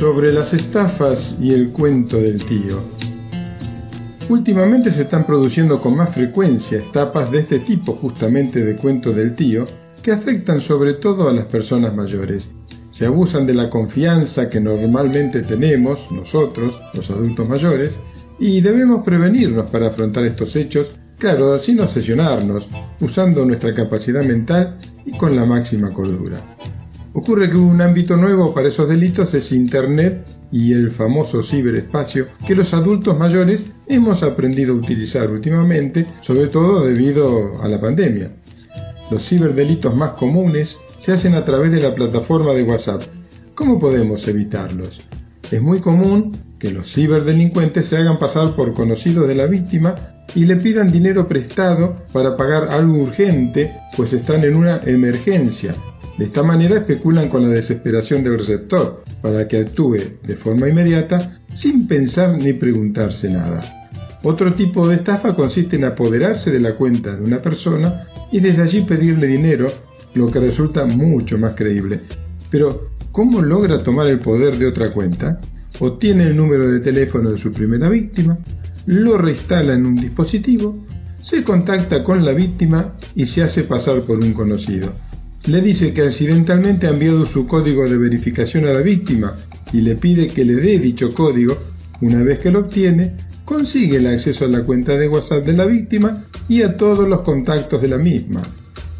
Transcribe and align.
Sobre 0.00 0.32
las 0.32 0.54
estafas 0.54 1.36
y 1.42 1.52
el 1.52 1.68
cuento 1.72 2.16
del 2.16 2.42
tío. 2.42 2.82
Últimamente 4.30 4.90
se 4.90 5.02
están 5.02 5.26
produciendo 5.26 5.78
con 5.78 5.94
más 5.94 6.14
frecuencia 6.14 6.78
estafas 6.78 7.30
de 7.30 7.40
este 7.40 7.58
tipo, 7.58 7.92
justamente 7.92 8.64
de 8.64 8.76
cuento 8.76 9.12
del 9.12 9.36
tío, 9.36 9.66
que 10.02 10.12
afectan 10.12 10.62
sobre 10.62 10.94
todo 10.94 11.28
a 11.28 11.34
las 11.34 11.44
personas 11.44 11.94
mayores. 11.94 12.48
Se 12.90 13.04
abusan 13.04 13.46
de 13.46 13.52
la 13.52 13.68
confianza 13.68 14.48
que 14.48 14.58
normalmente 14.58 15.42
tenemos 15.42 16.10
nosotros, 16.10 16.80
los 16.94 17.10
adultos 17.10 17.46
mayores, 17.46 17.98
y 18.38 18.62
debemos 18.62 19.04
prevenirnos 19.04 19.70
para 19.70 19.88
afrontar 19.88 20.24
estos 20.24 20.56
hechos 20.56 20.92
Claro, 21.18 21.58
sin 21.58 21.78
obsesionarnos, 21.78 22.66
usando 23.02 23.44
nuestra 23.44 23.74
capacidad 23.74 24.24
mental 24.24 24.78
y 25.04 25.18
con 25.18 25.36
la 25.36 25.44
máxima 25.44 25.92
cordura. 25.92 26.40
Ocurre 27.12 27.50
que 27.50 27.56
un 27.56 27.82
ámbito 27.82 28.16
nuevo 28.16 28.54
para 28.54 28.68
esos 28.68 28.88
delitos 28.88 29.34
es 29.34 29.50
Internet 29.50 30.28
y 30.52 30.72
el 30.72 30.92
famoso 30.92 31.42
ciberespacio 31.42 32.28
que 32.46 32.54
los 32.54 32.72
adultos 32.72 33.18
mayores 33.18 33.72
hemos 33.88 34.22
aprendido 34.22 34.74
a 34.74 34.76
utilizar 34.76 35.28
últimamente, 35.28 36.06
sobre 36.20 36.46
todo 36.46 36.84
debido 36.84 37.50
a 37.62 37.68
la 37.68 37.80
pandemia. 37.80 38.30
Los 39.10 39.28
ciberdelitos 39.28 39.96
más 39.96 40.10
comunes 40.10 40.76
se 40.98 41.10
hacen 41.10 41.34
a 41.34 41.44
través 41.44 41.72
de 41.72 41.80
la 41.80 41.96
plataforma 41.96 42.52
de 42.52 42.62
WhatsApp. 42.62 43.02
¿Cómo 43.56 43.80
podemos 43.80 44.28
evitarlos? 44.28 45.00
Es 45.50 45.60
muy 45.60 45.80
común 45.80 46.32
que 46.60 46.70
los 46.70 46.92
ciberdelincuentes 46.94 47.86
se 47.86 47.96
hagan 47.96 48.20
pasar 48.20 48.54
por 48.54 48.72
conocidos 48.72 49.26
de 49.26 49.34
la 49.34 49.46
víctima 49.46 49.96
y 50.36 50.44
le 50.44 50.54
pidan 50.54 50.92
dinero 50.92 51.26
prestado 51.26 51.96
para 52.12 52.36
pagar 52.36 52.68
algo 52.70 52.98
urgente, 52.98 53.74
pues 53.96 54.12
están 54.12 54.44
en 54.44 54.54
una 54.54 54.80
emergencia. 54.84 55.74
De 56.20 56.26
esta 56.26 56.42
manera 56.42 56.76
especulan 56.76 57.30
con 57.30 57.44
la 57.44 57.48
desesperación 57.48 58.22
del 58.22 58.36
receptor, 58.36 59.02
para 59.22 59.48
que 59.48 59.56
actúe 59.56 60.18
de 60.22 60.36
forma 60.36 60.68
inmediata 60.68 61.40
sin 61.54 61.88
pensar 61.88 62.36
ni 62.36 62.52
preguntarse 62.52 63.30
nada. 63.30 63.64
Otro 64.22 64.52
tipo 64.52 64.86
de 64.86 64.96
estafa 64.96 65.34
consiste 65.34 65.76
en 65.76 65.86
apoderarse 65.86 66.50
de 66.50 66.60
la 66.60 66.74
cuenta 66.74 67.16
de 67.16 67.24
una 67.24 67.40
persona 67.40 68.04
y 68.30 68.40
desde 68.40 68.62
allí 68.62 68.82
pedirle 68.82 69.28
dinero, 69.28 69.72
lo 70.12 70.30
que 70.30 70.40
resulta 70.40 70.84
mucho 70.84 71.38
más 71.38 71.56
creíble. 71.56 72.02
Pero, 72.50 72.90
¿cómo 73.12 73.40
logra 73.40 73.82
tomar 73.82 74.06
el 74.06 74.18
poder 74.18 74.58
de 74.58 74.66
otra 74.66 74.92
cuenta? 74.92 75.40
Obtiene 75.78 76.24
el 76.24 76.36
número 76.36 76.70
de 76.70 76.80
teléfono 76.80 77.30
de 77.30 77.38
su 77.38 77.50
primera 77.50 77.88
víctima, 77.88 78.36
lo 78.84 79.16
reinstala 79.16 79.72
en 79.72 79.86
un 79.86 79.94
dispositivo, 79.94 80.84
se 81.14 81.42
contacta 81.42 82.04
con 82.04 82.26
la 82.26 82.32
víctima 82.32 82.94
y 83.14 83.24
se 83.24 83.42
hace 83.42 83.62
pasar 83.62 84.02
por 84.02 84.18
un 84.18 84.34
conocido. 84.34 84.92
Le 85.46 85.62
dice 85.62 85.94
que 85.94 86.02
accidentalmente 86.02 86.86
ha 86.86 86.90
enviado 86.90 87.24
su 87.24 87.46
código 87.46 87.88
de 87.88 87.96
verificación 87.96 88.66
a 88.66 88.72
la 88.72 88.80
víctima 88.80 89.34
y 89.72 89.80
le 89.80 89.96
pide 89.96 90.28
que 90.28 90.44
le 90.44 90.54
dé 90.54 90.78
dicho 90.78 91.14
código. 91.14 91.56
Una 92.02 92.22
vez 92.22 92.38
que 92.38 92.50
lo 92.50 92.60
obtiene, 92.60 93.16
consigue 93.44 93.96
el 93.96 94.06
acceso 94.06 94.44
a 94.44 94.48
la 94.48 94.62
cuenta 94.62 94.96
de 94.96 95.08
WhatsApp 95.08 95.46
de 95.46 95.54
la 95.54 95.64
víctima 95.64 96.24
y 96.48 96.62
a 96.62 96.76
todos 96.76 97.08
los 97.08 97.20
contactos 97.22 97.80
de 97.80 97.88
la 97.88 97.98
misma. 97.98 98.42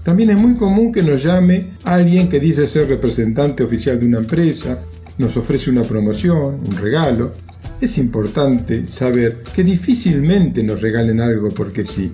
También 0.03 0.31
es 0.31 0.39
muy 0.39 0.55
común 0.55 0.93
que 0.93 1.03
nos 1.03 1.23
llame 1.23 1.73
alguien 1.84 2.28
que 2.28 2.41
dice 2.41 2.67
ser 2.67 2.89
representante 2.89 3.62
oficial 3.62 4.01
de 4.01 4.07
una 4.07 4.19
empresa, 4.19 4.81
nos 5.19 5.37
ofrece 5.37 5.71
una 5.71 5.83
promoción, 5.83 6.61
un 6.67 6.77
regalo, 6.78 7.33
es 7.81 7.99
importante 7.99 8.84
saber 8.87 9.43
que 9.55 9.62
difícilmente 9.62 10.62
nos 10.62 10.81
regalen 10.81 11.21
algo 11.21 11.51
porque 11.51 11.84
sí. 11.84 12.11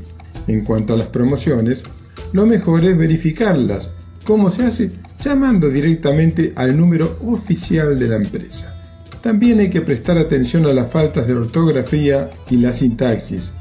En 0.49 0.65
cuanto 0.65 0.95
a 0.95 0.97
las 0.97 1.07
promociones, 1.09 1.83
lo 2.33 2.45
mejor 2.45 2.85
es 2.85 2.99
verificarlas. 2.99 3.91
¿Cómo 4.27 4.51
se 4.51 4.65
hace? 4.65 4.91
Llamando 5.25 5.71
directamente 5.71 6.53
al 6.57 6.77
número 6.77 7.17
oficial 7.23 7.97
de 7.97 8.09
la 8.09 8.17
empresa. 8.17 8.77
También 9.23 9.61
hay 9.61 9.71
que 9.71 9.83
prestar 9.83 10.19
atención 10.19 10.67
a 10.67 10.73
las 10.73 10.91
faltas 10.91 11.29
de 11.29 11.35
ortografía 11.35 12.31
y 12.51 12.57
la 12.57 12.73
sintaxis. 12.73 13.53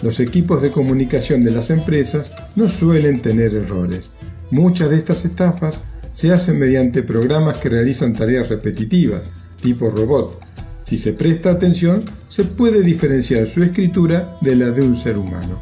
Los 0.00 0.20
equipos 0.20 0.62
de 0.62 0.70
comunicación 0.70 1.44
de 1.44 1.50
las 1.50 1.68
empresas 1.68 2.32
no 2.56 2.68
suelen 2.68 3.20
tener 3.20 3.54
errores. 3.54 4.12
Muchas 4.50 4.88
de 4.88 4.96
estas 4.96 5.26
estafas 5.26 5.82
se 6.12 6.32
hacen 6.32 6.58
mediante 6.58 7.02
programas 7.02 7.58
que 7.58 7.68
realizan 7.68 8.14
tareas 8.14 8.48
repetitivas, 8.48 9.30
tipo 9.60 9.90
robot, 9.90 10.40
si 10.84 10.96
se 10.96 11.12
presta 11.12 11.50
atención, 11.50 12.04
se 12.28 12.44
puede 12.44 12.82
diferenciar 12.82 13.46
su 13.46 13.62
escritura 13.62 14.38
de 14.40 14.56
la 14.56 14.70
de 14.70 14.80
un 14.80 14.96
ser 14.96 15.18
humano. 15.18 15.58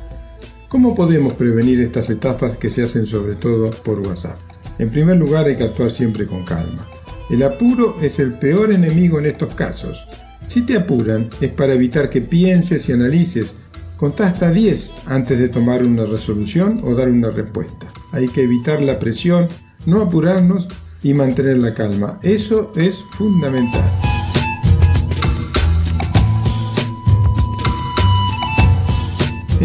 ¿Cómo 0.68 0.94
podemos 0.94 1.34
prevenir 1.34 1.80
estas 1.80 2.10
estafas 2.10 2.56
que 2.58 2.70
se 2.70 2.84
hacen 2.84 3.06
sobre 3.06 3.34
todo 3.34 3.70
por 3.70 4.00
WhatsApp? 4.00 4.51
En 4.78 4.90
primer 4.90 5.16
lugar 5.16 5.46
hay 5.46 5.56
que 5.56 5.64
actuar 5.64 5.90
siempre 5.90 6.26
con 6.26 6.44
calma. 6.44 6.86
El 7.30 7.42
apuro 7.42 7.96
es 8.02 8.18
el 8.18 8.32
peor 8.34 8.72
enemigo 8.72 9.18
en 9.18 9.26
estos 9.26 9.54
casos. 9.54 10.04
Si 10.46 10.62
te 10.62 10.76
apuran 10.76 11.30
es 11.40 11.50
para 11.50 11.74
evitar 11.74 12.10
que 12.10 12.20
pienses 12.20 12.88
y 12.88 12.92
analices. 12.92 13.54
Contá 13.96 14.26
hasta 14.26 14.50
10 14.50 14.92
antes 15.06 15.38
de 15.38 15.48
tomar 15.48 15.84
una 15.84 16.04
resolución 16.04 16.80
o 16.82 16.94
dar 16.94 17.08
una 17.08 17.30
respuesta. 17.30 17.92
Hay 18.10 18.28
que 18.28 18.42
evitar 18.42 18.82
la 18.82 18.98
presión, 18.98 19.46
no 19.86 20.02
apurarnos 20.02 20.68
y 21.02 21.14
mantener 21.14 21.58
la 21.58 21.72
calma. 21.72 22.18
Eso 22.22 22.72
es 22.76 22.96
fundamental. 23.12 24.21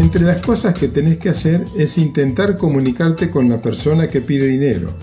Entre 0.08 0.22
las 0.22 0.38
cosas 0.38 0.72
que 0.72 0.88
tenés 0.88 1.18
que 1.18 1.28
hacer 1.28 1.66
es 1.76 1.98
intentar 1.98 2.56
comunicarte 2.56 3.28
con 3.28 3.46
la 3.46 3.60
persona 3.60 4.08
que 4.08 4.22
pide 4.22 4.46
dinero. 4.46 4.94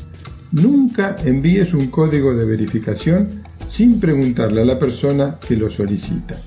Nunca 0.51 1.15
envíes 1.24 1.75
un 1.75 1.89
código 1.91 2.33
de 2.33 2.44
verificación 2.44 3.44
sin 3.68 4.00
preguntarle 4.00 4.62
a 4.62 4.65
la 4.65 4.79
persona 4.79 5.38
que 5.47 5.57
lo 5.57 5.69
solicita. 5.69 6.41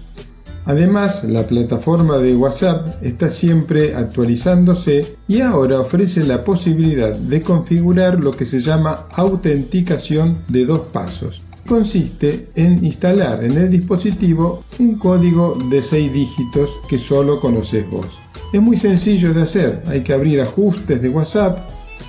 Además, 0.64 1.22
la 1.22 1.46
plataforma 1.46 2.18
de 2.18 2.34
WhatsApp 2.34 2.96
está 3.00 3.30
siempre 3.30 3.94
actualizándose 3.94 5.14
y 5.28 5.40
ahora 5.40 5.78
ofrece 5.78 6.24
la 6.24 6.42
posibilidad 6.42 7.14
de 7.14 7.40
configurar 7.42 8.18
lo 8.18 8.32
que 8.32 8.44
se 8.44 8.58
llama 8.58 9.06
autenticación 9.12 10.38
de 10.48 10.66
dos 10.66 10.80
pasos. 10.92 11.42
Consiste 11.64 12.48
en 12.56 12.84
instalar 12.84 13.44
en 13.44 13.52
el 13.52 13.70
dispositivo 13.70 14.64
un 14.80 14.98
código 14.98 15.56
de 15.70 15.80
seis 15.80 16.12
dígitos 16.12 16.76
que 16.88 16.98
solo 16.98 17.38
conoces 17.38 17.88
vos. 17.88 18.18
Es 18.52 18.62
muy 18.62 18.78
sencillo 18.78 19.34
de 19.34 19.42
hacer, 19.42 19.82
hay 19.86 20.02
que 20.02 20.14
abrir 20.14 20.40
ajustes 20.40 21.02
de 21.02 21.10
WhatsApp, 21.10 21.58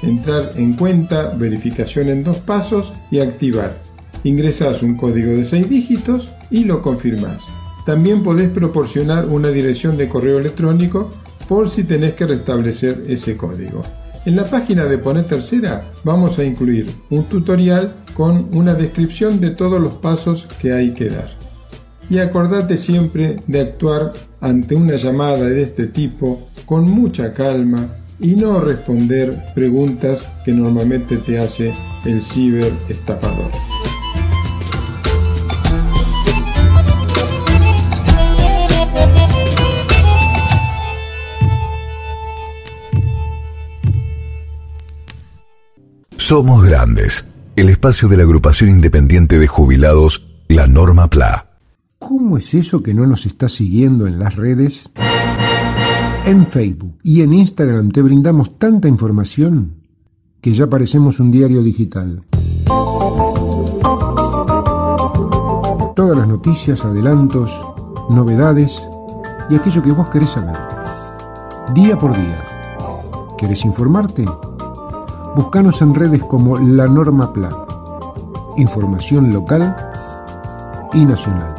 entrar 0.02 0.54
en 0.56 0.74
cuenta, 0.74 1.36
verificación 1.36 2.08
en 2.08 2.24
dos 2.24 2.38
pasos 2.38 2.94
y 3.12 3.20
activar. 3.20 3.78
Ingresas 4.24 4.82
un 4.82 4.96
código 4.96 5.32
de 5.32 5.44
6 5.44 5.70
dígitos 5.70 6.30
y 6.50 6.64
lo 6.64 6.82
confirmas. 6.82 7.46
También 7.86 8.24
podés 8.24 8.50
proporcionar 8.50 9.28
una 9.28 9.50
dirección 9.50 9.98
de 9.98 10.08
correo 10.08 10.40
electrónico 10.40 11.10
por 11.50 11.70
si 11.70 11.84
tenés 11.84 12.14
que 12.14 12.28
restablecer 12.28 13.04
ese 13.10 13.36
código. 13.36 13.82
En 14.26 14.38
la 14.38 14.50
página 14.50 14.86
de 14.86 14.98
Poner 14.98 15.26
Tercera 15.26 15.92
vamos 16.06 16.40
a 16.40 16.46
incluir 16.46 16.90
un 17.10 17.26
tutorial 17.26 17.96
con 18.14 18.48
una 18.56 18.76
descripción 18.76 19.42
de 19.42 19.50
todos 19.52 19.82
los 19.82 19.98
pasos 19.98 20.48
que 20.60 20.72
hay 20.72 20.92
que 20.92 21.10
dar. 21.10 21.32
Y 22.10 22.20
acordate 22.20 22.78
siempre 22.78 23.42
de 23.48 23.62
actuar 23.62 24.12
ante 24.42 24.76
una 24.76 24.96
llamada 24.96 25.46
de 25.46 25.62
este 25.62 25.88
tipo 25.88 26.50
con 26.66 26.90
mucha 26.90 27.34
calma 27.34 27.96
y 28.20 28.36
no 28.36 28.60
responder 28.60 29.38
preguntas 29.56 30.28
que 30.44 30.54
normalmente 30.54 31.18
te 31.18 31.40
hace 31.40 31.74
el 32.06 32.22
ciberestafador. 32.22 33.52
Somos 46.18 46.64
Grandes, 46.64 47.26
el 47.56 47.70
espacio 47.70 48.08
de 48.08 48.18
la 48.18 48.22
agrupación 48.22 48.70
independiente 48.70 49.40
de 49.40 49.48
jubilados, 49.48 50.28
la 50.48 50.68
Norma 50.68 51.10
PLA. 51.10 51.49
¿Cómo 52.00 52.38
es 52.38 52.54
eso 52.54 52.82
que 52.82 52.94
no 52.94 53.06
nos 53.06 53.26
estás 53.26 53.52
siguiendo 53.52 54.08
en 54.08 54.20
las 54.20 54.38
redes? 54.38 54.92
En 56.26 56.46
Facebook 56.46 56.98
y 57.04 57.22
en 57.22 57.34
Instagram 57.34 57.90
te 57.90 58.02
brindamos 58.02 58.58
tanta 58.58 58.88
información 58.88 59.76
que 60.42 60.54
ya 60.54 60.68
parecemos 60.68 61.20
un 61.20 61.30
diario 61.30 61.62
digital. 61.62 62.24
Todas 65.94 66.18
las 66.18 66.28
noticias, 66.30 66.86
adelantos, 66.86 67.52
novedades 68.10 68.90
y 69.50 69.56
aquello 69.56 69.84
que 69.84 69.92
vos 69.92 70.08
querés 70.08 70.30
saber. 70.30 70.56
Día 71.74 71.98
por 72.00 72.16
día. 72.16 72.46
¿Querés 73.38 73.66
informarte? 73.66 74.26
Búscanos 75.36 75.82
en 75.82 75.94
redes 75.94 76.24
como 76.24 76.58
La 76.58 76.88
Norma 76.88 77.34
Plan. 77.34 77.54
Información 78.56 79.34
local 79.34 79.76
y 80.94 81.06
nacional. 81.06 81.59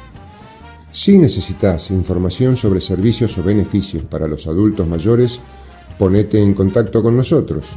Si 0.90 1.19
necesitas 1.19 1.90
información 1.90 2.56
sobre 2.56 2.81
servicios 2.81 3.36
o 3.38 3.42
beneficios 3.42 4.04
para 4.04 4.28
los 4.28 4.46
adultos 4.46 4.86
mayores, 4.86 5.40
ponete 5.98 6.42
en 6.42 6.54
contacto 6.54 7.02
con 7.02 7.16
nosotros. 7.16 7.76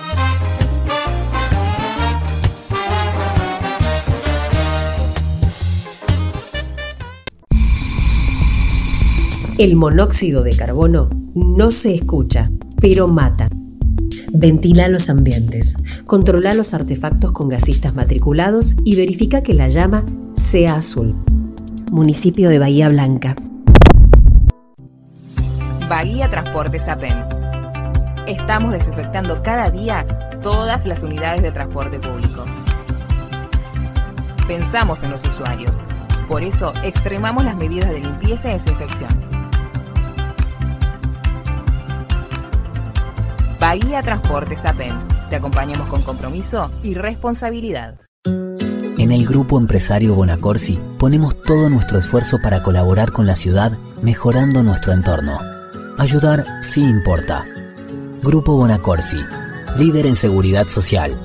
El 9.57 9.75
monóxido 9.75 10.43
de 10.43 10.55
carbono 10.55 11.09
no 11.33 11.71
se 11.71 11.95
escucha, 11.95 12.51
pero 12.79 13.07
mata. 13.07 13.49
Ventila 14.31 14.87
los 14.87 15.09
ambientes, 15.09 15.77
controla 16.05 16.53
los 16.53 16.75
artefactos 16.75 17.31
con 17.31 17.49
gasistas 17.49 17.95
matriculados 17.95 18.75
y 18.85 18.95
verifica 18.95 19.41
que 19.41 19.55
la 19.55 19.67
llama 19.67 20.05
sea 20.33 20.75
azul. 20.75 21.15
Municipio 21.91 22.49
de 22.49 22.59
Bahía 22.59 22.89
Blanca. 22.89 23.35
Bahía 25.87 26.29
Transporte 26.29 26.79
Sapen. 26.79 27.23
Estamos 28.27 28.73
desinfectando 28.73 29.41
cada 29.41 29.69
día 29.69 30.05
todas 30.43 30.85
las 30.85 31.01
unidades 31.01 31.41
de 31.41 31.51
transporte 31.53 31.97
público. 31.97 32.43
Pensamos 34.49 35.03
en 35.03 35.11
los 35.11 35.23
usuarios. 35.23 35.77
Por 36.27 36.43
eso 36.43 36.73
extremamos 36.83 37.45
las 37.45 37.55
medidas 37.55 37.89
de 37.89 37.99
limpieza 38.01 38.49
y 38.49 38.53
desinfección. 38.53 39.09
Bahía 43.57 44.01
Transporte 44.01 44.57
Sapen. 44.57 44.93
Te 45.29 45.37
acompañamos 45.37 45.87
con 45.87 46.01
compromiso 46.01 46.69
y 46.83 46.95
responsabilidad. 46.95 47.95
En 48.25 49.13
el 49.13 49.25
Grupo 49.25 49.57
Empresario 49.57 50.15
Bonacorsi 50.15 50.77
ponemos 50.97 51.41
todo 51.43 51.69
nuestro 51.69 51.97
esfuerzo 51.97 52.39
para 52.43 52.61
colaborar 52.61 53.13
con 53.13 53.25
la 53.25 53.37
ciudad 53.37 53.71
mejorando 54.01 54.63
nuestro 54.63 54.91
entorno. 54.91 55.56
Ayudar 55.99 56.45
sí 56.61 56.83
importa. 56.83 57.43
Grupo 58.21 58.55
Bonacorsi, 58.55 59.17
líder 59.79 60.05
en 60.05 60.15
seguridad 60.15 60.67
social. 60.67 61.17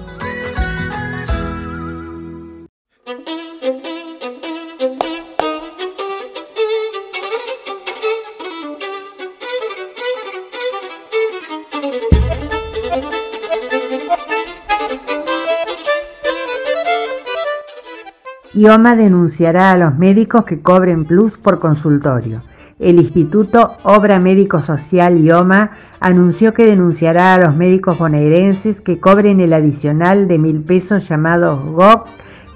IOMA 18.54 18.96
denunciará 18.96 19.72
a 19.72 19.76
los 19.76 19.98
médicos 19.98 20.44
que 20.44 20.62
cobren 20.62 21.04
plus 21.04 21.36
por 21.36 21.60
consultorio. 21.60 22.40
El 22.82 22.96
Instituto 22.96 23.76
Obra 23.84 24.18
Médico 24.18 24.60
Social 24.60 25.16
IOMA 25.18 25.70
anunció 26.00 26.52
que 26.52 26.66
denunciará 26.66 27.32
a 27.32 27.38
los 27.38 27.54
médicos 27.54 27.96
bonaerenses 27.96 28.80
que 28.80 28.98
cobren 28.98 29.40
el 29.40 29.52
adicional 29.52 30.26
de 30.26 30.40
mil 30.40 30.62
pesos 30.62 31.08
llamados 31.08 31.64
GOC, 31.64 32.08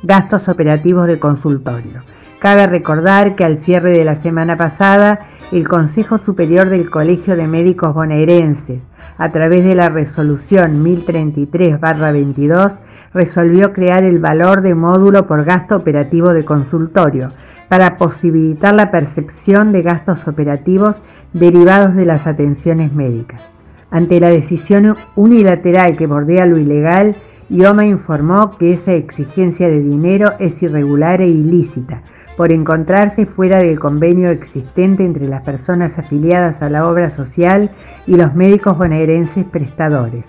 gastos 0.02 0.49
operativos 0.49 1.06
de 1.06 1.21
consultorio. 1.21 2.02
Cabe 2.40 2.66
recordar 2.66 3.37
que 3.37 3.45
al 3.45 3.56
cierre 3.56 3.92
de 3.92 4.04
la 4.04 4.16
semana 4.16 4.56
pasada, 4.56 5.28
el 5.52 5.68
Consejo 5.68 6.18
Superior 6.18 6.71
del 6.71 6.90
Colegio 6.90 7.37
de 7.37 7.47
Médicos 7.47 7.95
Bonaerenses, 7.95 8.80
a 9.19 9.33
través 9.33 9.65
de 9.65 9.75
la 9.75 9.89
resolución 9.89 10.85
1033-22, 10.85 12.81
resolvió 13.15 13.73
crear 13.73 14.05
el 14.05 14.19
valor 14.19 14.61
de 14.61 14.75
módulo 14.75 15.27
por 15.27 15.45
gasto 15.45 15.77
operativo 15.77 16.33
de 16.33 16.45
consultorio 16.45 17.33
para 17.69 17.97
posibilitar 17.97 18.75
la 18.75 18.91
percepción 18.91 19.73
de 19.73 19.83
gastos 19.83 20.29
operativos 20.29 21.03
derivados 21.33 21.95
de 21.95 22.07
las 22.07 22.27
atenciones 22.27 22.93
médicas. 22.93 23.43
Ante 23.91 24.21
la 24.21 24.29
decisión 24.29 24.97
unilateral 25.15 25.97
que 25.97 26.07
bordea 26.07 26.47
lo 26.47 26.59
ilegal, 26.59 27.17
IOMA 27.49 27.87
informó 27.87 28.57
que 28.59 28.73
esa 28.73 28.93
exigencia 28.95 29.69
de 29.69 29.81
dinero 29.81 30.33
es 30.41 30.63
irregular 30.63 31.21
e 31.21 31.29
ilícita, 31.29 32.03
por 32.37 32.52
encontrarse 32.52 33.26
fuera 33.26 33.59
del 33.59 33.78
convenio 33.78 34.31
existente 34.31 35.05
entre 35.05 35.26
las 35.26 35.43
personas 35.43 35.99
afiliadas 35.99 36.62
a 36.62 36.71
la 36.71 36.88
obra 36.88 37.11
social 37.11 37.71
y 38.07 38.16
los 38.16 38.35
médicos 38.35 38.76
bonaerenses 38.76 39.45
prestadores. 39.45 40.26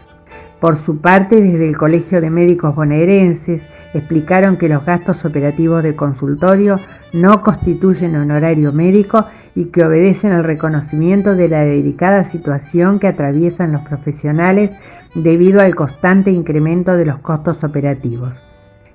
Por 0.59 0.75
su 0.75 0.97
parte, 0.97 1.39
desde 1.39 1.67
el 1.67 1.77
Colegio 1.77 2.19
de 2.19 2.31
Médicos 2.31 2.73
Bonaerenses 2.73 3.67
explicaron 3.93 4.57
que 4.57 4.69
los 4.69 4.83
gastos 4.83 5.23
operativos 5.23 5.83
de 5.83 5.95
consultorio 5.95 6.79
no 7.13 7.43
constituyen 7.43 8.15
honorario 8.15 8.73
médico 8.73 9.27
y 9.53 9.65
que 9.65 9.83
obedecen 9.83 10.31
al 10.31 10.43
reconocimiento 10.43 11.35
de 11.35 11.49
la 11.49 11.63
delicada 11.63 12.23
situación 12.23 12.97
que 12.97 13.07
atraviesan 13.07 13.71
los 13.71 13.81
profesionales 13.81 14.75
debido 15.13 15.61
al 15.61 15.75
constante 15.75 16.31
incremento 16.31 16.97
de 16.97 17.05
los 17.05 17.19
costos 17.19 17.63
operativos. 17.63 18.41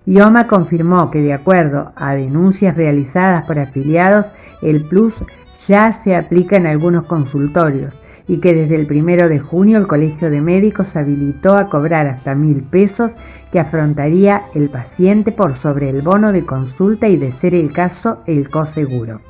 IOMA 0.06 0.48
confirmó 0.48 1.10
que 1.10 1.20
de 1.20 1.32
acuerdo 1.32 1.92
a 1.94 2.14
denuncias 2.14 2.76
realizadas 2.76 3.46
por 3.46 3.58
afiliados, 3.58 4.32
el 4.60 4.82
Plus 4.84 5.24
ya 5.68 5.92
se 5.92 6.16
aplica 6.16 6.56
en 6.56 6.66
algunos 6.66 7.06
consultorios 7.06 7.94
y 8.26 8.38
que 8.38 8.54
desde 8.54 8.76
el 8.76 8.86
primero 8.86 9.28
de 9.28 9.38
junio 9.38 9.78
el 9.78 9.86
Colegio 9.86 10.30
de 10.30 10.40
Médicos 10.40 10.96
habilitó 10.96 11.56
a 11.56 11.68
cobrar 11.68 12.06
hasta 12.06 12.34
mil 12.34 12.62
pesos 12.62 13.12
que 13.52 13.60
afrontaría 13.60 14.44
el 14.54 14.70
paciente 14.70 15.30
por 15.30 15.56
sobre 15.56 15.90
el 15.90 16.02
bono 16.02 16.32
de 16.32 16.44
consulta 16.46 17.08
y 17.08 17.16
de 17.16 17.30
ser 17.30 17.54
el 17.54 17.72
caso 17.72 18.22
el 18.26 18.48
coseguro. 18.48 19.20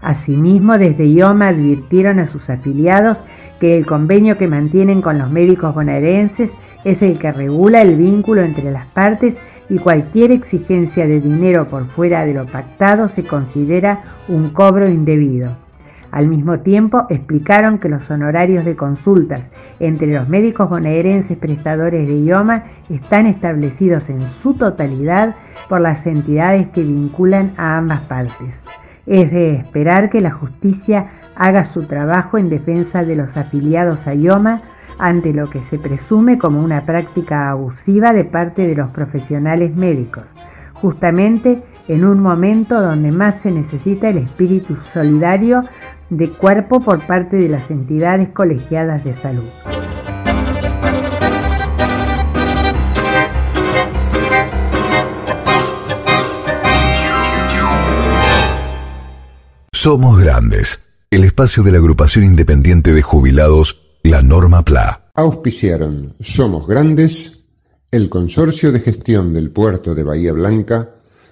Asimismo, 0.00 0.76
desde 0.76 1.06
IOMA 1.06 1.48
advirtieron 1.48 2.18
a 2.18 2.26
sus 2.26 2.50
afiliados 2.50 3.24
que 3.60 3.78
el 3.78 3.86
convenio 3.86 4.36
que 4.36 4.48
mantienen 4.48 5.02
con 5.02 5.18
los 5.18 5.30
médicos 5.30 5.74
bonaerenses 5.74 6.56
es 6.84 7.02
el 7.02 7.18
que 7.18 7.32
regula 7.32 7.80
el 7.80 7.96
vínculo 7.96 8.42
entre 8.42 8.70
las 8.70 8.86
partes 8.88 9.38
y 9.68 9.78
cualquier 9.78 10.30
exigencia 10.30 11.06
de 11.06 11.20
dinero 11.20 11.68
por 11.68 11.86
fuera 11.86 12.24
de 12.24 12.34
lo 12.34 12.46
pactado 12.46 13.08
se 13.08 13.24
considera 13.24 14.02
un 14.28 14.50
cobro 14.50 14.88
indebido. 14.88 15.56
Al 16.14 16.28
mismo 16.28 16.60
tiempo, 16.60 17.06
explicaron 17.10 17.78
que 17.78 17.88
los 17.88 18.08
honorarios 18.08 18.64
de 18.64 18.76
consultas 18.76 19.50
entre 19.80 20.14
los 20.14 20.28
médicos 20.28 20.70
bonaerenses 20.70 21.36
prestadores 21.36 22.06
de 22.06 22.20
IOMA 22.22 22.62
están 22.88 23.26
establecidos 23.26 24.08
en 24.10 24.28
su 24.28 24.54
totalidad 24.54 25.34
por 25.68 25.80
las 25.80 26.06
entidades 26.06 26.68
que 26.68 26.84
vinculan 26.84 27.52
a 27.56 27.78
ambas 27.78 28.02
partes. 28.02 28.54
Es 29.06 29.32
de 29.32 29.56
esperar 29.56 30.08
que 30.08 30.20
la 30.20 30.30
justicia 30.30 31.10
haga 31.34 31.64
su 31.64 31.82
trabajo 31.82 32.38
en 32.38 32.48
defensa 32.48 33.02
de 33.02 33.16
los 33.16 33.36
afiliados 33.36 34.06
a 34.06 34.14
IOMA 34.14 34.62
ante 34.98 35.32
lo 35.32 35.50
que 35.50 35.62
se 35.62 35.78
presume 35.78 36.38
como 36.38 36.62
una 36.62 36.86
práctica 36.86 37.50
abusiva 37.50 38.12
de 38.12 38.24
parte 38.24 38.66
de 38.66 38.74
los 38.74 38.90
profesionales 38.90 39.74
médicos, 39.74 40.24
justamente 40.74 41.62
en 41.88 42.04
un 42.04 42.20
momento 42.20 42.80
donde 42.80 43.12
más 43.12 43.40
se 43.40 43.50
necesita 43.50 44.08
el 44.08 44.18
espíritu 44.18 44.76
solidario 44.76 45.64
de 46.10 46.30
cuerpo 46.30 46.80
por 46.80 47.00
parte 47.06 47.36
de 47.36 47.48
las 47.48 47.70
entidades 47.70 48.28
colegiadas 48.30 49.04
de 49.04 49.14
salud. 49.14 49.48
Somos 59.72 60.18
Grandes, 60.18 60.80
el 61.10 61.24
espacio 61.24 61.62
de 61.62 61.72
la 61.72 61.76
agrupación 61.76 62.24
independiente 62.24 62.94
de 62.94 63.02
jubilados 63.02 63.83
la 64.04 64.20
norma 64.20 64.62
PLA. 64.62 65.10
Auspiciaron 65.14 66.14
Somos 66.20 66.66
Grandes, 66.66 67.38
el 67.90 68.10
Consorcio 68.10 68.70
de 68.70 68.78
Gestión 68.78 69.32
del 69.32 69.50
Puerto 69.50 69.94
de 69.94 70.02
Bahía 70.04 70.32
Blanca, 70.34 70.90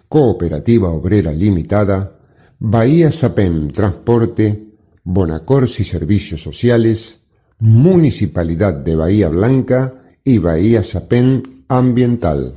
Cooperativa 0.09 0.89
Obrera 0.89 1.33
Limitada, 1.33 2.17
Bahía 2.59 3.11
Sapem 3.11 3.69
Transporte, 3.69 4.69
Bonacorsi 5.05 5.85
Servicios 5.85 6.43
Sociales, 6.43 7.21
Municipalidad 7.59 8.73
de 8.73 8.97
Bahía 8.97 9.29
Blanca 9.29 9.93
y 10.25 10.39
Bahía 10.39 10.83
Sapem 10.83 11.43
Ambiental. 11.69 12.57